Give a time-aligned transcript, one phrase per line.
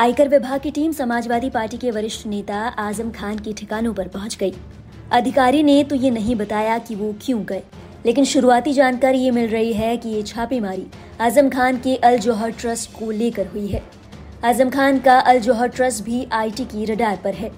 [0.00, 4.36] आयकर विभाग की टीम समाजवादी पार्टी के वरिष्ठ नेता आज़म खान के ठिकानों पर पहुँच
[4.36, 4.52] गई।
[5.12, 7.62] अधिकारी ने तो ये नहीं बताया कि वो क्यों गए,
[8.06, 10.86] लेकिन शुरुआती जानकारी ये मिल रही है कि ये छापेमारी
[11.20, 13.82] आज़म खान के अल जौहर ट्रस्ट को लेकर हुई है।
[14.44, 17.50] आज़म खान का अल जौहर ट्रस्ट भी आईटी की रडार पर है।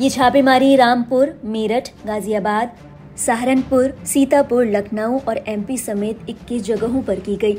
[0.00, 2.76] ये छापेमारी रामपुर, मेरठ, गाजियाबाद,
[3.18, 7.58] सहारनपुर, सीतापुर, लखनऊ और एमपी समेत 21 जगहों पर की गई।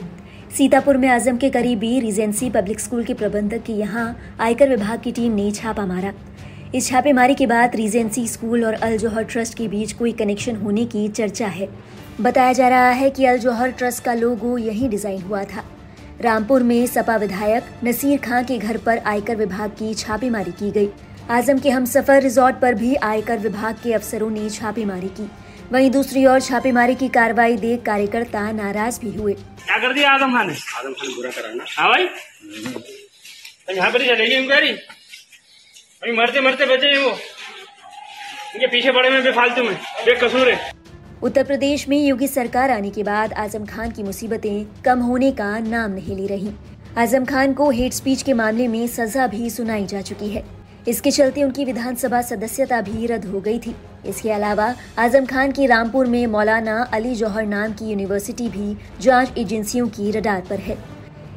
[0.50, 5.12] सीतापुर में आज़म के करीबी रिजेंसी पब्लिक स्कूल के प्रबंधक के यहाँ आयकर विभाग की
[5.12, 6.14] टीम ने छापा मारा।
[6.76, 10.86] इस छापेमारी के बाद रीजेंसी स्कूल और अल जौहर ट्रस्ट के बीच कोई कनेक्शन होने
[10.86, 11.68] की चर्चा है।
[12.22, 15.64] बताया जा रहा है कि अल जौहर ट्रस्ट का लोगो यही डिज़ाइन हुआ था।
[16.22, 20.90] रामपुर में सपा विधायक नसीर खां के घर पर आयकर विभाग की छापेमारी की गई।
[21.32, 25.30] आज़म के हम सफ़र रिजॉर्ट पर भी आयकर विभाग के अफसरों ने छापेमारी की।
[25.72, 30.32] वहीं दूसरी ओर छापेमारी की कार्रवाई देख कार्यकर्ता नाराज़ भी हुए। क्या कर दिया आज़म
[30.34, 30.54] खान ने?
[30.54, 36.88] आज़म खान बुरा कराना हाँ भाई। तो यहाँ पर चलेगी इंक्वायरी अभी मरते मरते बचे
[36.88, 40.72] हैं वो। इनके पीछे पड़े में बेफालतू में बेकसूर है।
[41.24, 45.58] उत्तर प्रदेश में योगी सरकार आने के बाद आज़म खान की मुसीबतें कम होने का
[45.60, 46.54] नाम नहीं ले रही।
[46.98, 50.44] आज़म खान को हेट स्पीच के मामले में सजा भी सुनाई जा चुकी है।
[50.90, 55.66] इसके चलते उनकी विधानसभा सदस्यता भी रद्द हो गई थी। इसके अलावा, आज़म खान की
[55.66, 60.78] रामपुर में मौलाना अली जौहर नाम की यूनिवर्सिटी भी जाँच एजेंसियों की रडार पर है।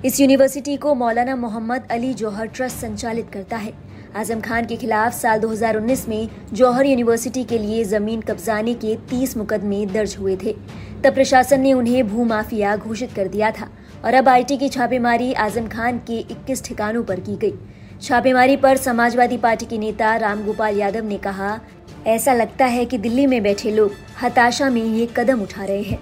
[0.05, 3.73] इस यूनिवर्सिटी को मौलाना मोहम्मद अली जौहर ट्रस्ट संचालित करता है।
[4.17, 9.37] आज़म खान के खिलाफ साल 2019 में जौहर यूनिवर्सिटी के लिए ज़मीन कब्जाने के 30
[9.37, 10.57] मुकदमे दर्ज हुए थे।
[11.05, 13.69] तब प्रशासन ने उन्हें भूमाफिया घोषित कर दिया था
[14.05, 17.55] और अब आईटी की छापेमारी आज़म खान के 21 ठिकानों पर की गई।
[18.03, 21.59] छापेमारी पर समाजवादी पार्टी के नेता रामगोपाल यादव ने कहा,
[22.07, 23.93] ऐसा लगता है कि दिल्ली में बैठे लोग
[24.23, 25.99] हताशा में ये कदम उठा रहे हैं।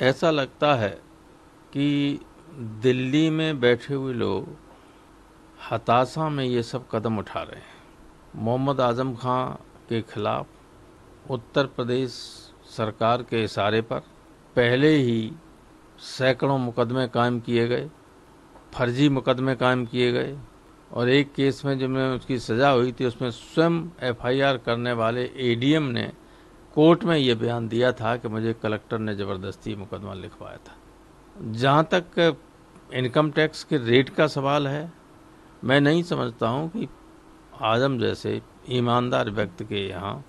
[0.00, 0.88] ऐसा लगता है
[1.72, 2.20] कि
[2.82, 4.48] दिल्ली में बैठे हुए लोग
[5.70, 9.46] हताशा में ये सब कदम उठा रहे हैं। मोहम्मद आज़म खां
[9.88, 12.10] के खिलाफ उत्तर प्रदेश
[12.76, 14.00] सरकार के इशारे पर
[14.56, 15.32] पहले ही
[16.08, 17.88] सैकड़ों मुकदमे कायम किए गए,
[18.74, 20.36] फर्जी मुकदमे कायम किए गए
[20.90, 25.24] और एक केस में जब मैं उसकी सज़ा हुई थी, उसमें स्वयं एफआईआर करने वाले
[25.42, 26.10] एडीएम ने
[26.76, 31.88] कोर्ट में ये बयान दिया था कि मुझे कलेक्टर ने ज़बरदस्ती मुकदमा लिखवाया था। जहाँ
[31.92, 32.36] तक
[32.94, 34.92] इनकम टैक्स के रेट का सवाल है,
[35.62, 36.88] मैं नहीं समझता हूँ कि
[37.64, 40.24] आज़म जैसे ईमानदार व्यक्ति के यहाँ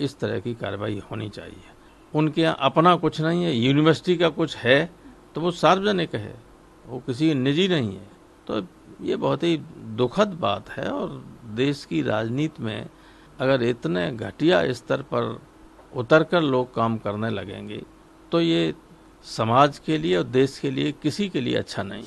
[0.00, 1.78] इस तरह की कार्रवाई होनी चाहिए।
[2.12, 4.90] उनके यहाँ अपना कुछ नहीं है, यूनिवर्सिटी का कुछ है
[5.34, 6.34] तो वो सार्वजनिक है,
[6.86, 8.08] वो किसी निजी नहीं है।
[8.46, 8.66] तो
[9.02, 9.56] ये बहुत ही
[9.96, 11.08] दुखद बात है और
[11.54, 12.86] देश की राजनीति में
[13.40, 15.38] अगर इतने घटिया स्तर पर
[15.96, 17.82] उतर कर लोग काम करने लगेंगे
[18.32, 18.74] तो ये
[19.24, 22.04] समाज के लिए और देश के लिए किसी के लिए अच्छा नहीं।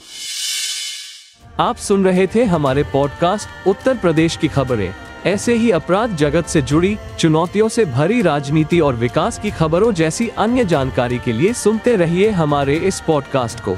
[1.60, 4.94] आप सुन रहे थे हमारे पॉडकास्ट उत्तर प्रदेश की खबरें।
[5.26, 10.28] ऐसे ही अपराध जगत से जुड़ी, चुनौतियों से भरी राजनीति और विकास की खबरों जैसी
[10.28, 13.78] अन्य जानकारी के लिए सुनते रहिए हमारे इस पॉडकास्ट को।